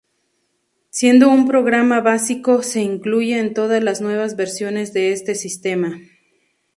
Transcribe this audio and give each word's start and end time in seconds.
Siendo 0.89 1.29
un 1.29 1.47
programa 1.47 2.01
básico, 2.01 2.63
se 2.63 2.81
incluye 2.81 3.37
en 3.37 3.53
todas 3.53 3.83
las 3.83 4.01
nuevas 4.01 4.35
versiones 4.35 4.93
de 4.93 5.11
este 5.11 5.35
sistema. 5.35 5.99